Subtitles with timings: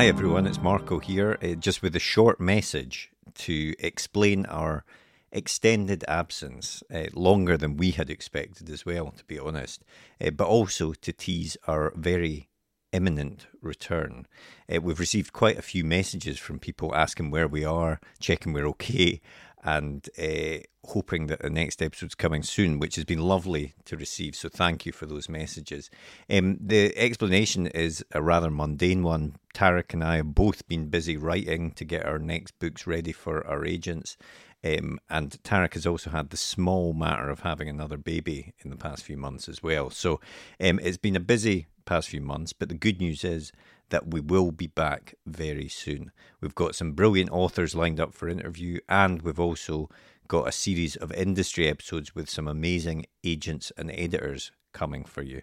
[0.00, 4.84] Hi everyone, it's Marco here, uh, just with a short message to explain our
[5.30, 9.84] extended absence, uh, longer than we had expected as well, to be honest,
[10.18, 12.48] uh, but also to tease our very
[12.92, 14.26] imminent return.
[14.72, 18.66] Uh, we've received quite a few messages from people asking where we are, checking we're
[18.68, 19.20] okay,
[19.62, 24.34] and uh, hoping that the next episode's coming soon, which has been lovely to receive.
[24.34, 25.90] So thank you for those messages.
[26.30, 29.36] Um, the explanation is a rather mundane one.
[29.54, 33.46] Tarek and I have both been busy writing to get our next books ready for
[33.46, 34.16] our agents.
[34.62, 38.76] Um, and Tarek has also had the small matter of having another baby in the
[38.76, 39.90] past few months as well.
[39.90, 40.20] So
[40.60, 43.52] um, it's been a busy past few months, but the good news is
[43.90, 46.10] that we will be back very soon.
[46.40, 49.88] We've got some brilliant authors lined up for interview, and we've also
[50.28, 55.42] got a series of industry episodes with some amazing agents and editors coming for you.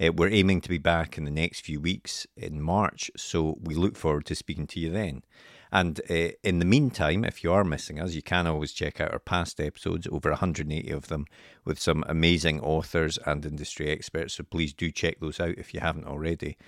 [0.00, 3.74] Uh, we're aiming to be back in the next few weeks in March, so we
[3.74, 5.22] look forward to speaking to you then.
[5.70, 9.12] And uh, in the meantime, if you are missing us, you can always check out
[9.12, 11.26] our past episodes, over 180 of them,
[11.64, 14.34] with some amazing authors and industry experts.
[14.34, 16.58] So please do check those out if you haven't already.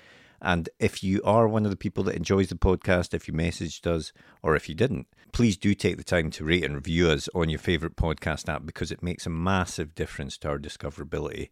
[0.44, 3.86] And if you are one of the people that enjoys the podcast, if you messaged
[3.86, 7.30] us or if you didn't, please do take the time to rate and review us
[7.34, 11.48] on your favourite podcast app because it makes a massive difference to our discoverability,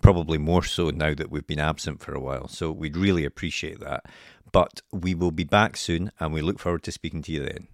[0.00, 2.46] probably more so now that we've been absent for a while.
[2.46, 4.06] So we'd really appreciate that.
[4.52, 7.66] But we will be back soon and we look forward to speaking to you then.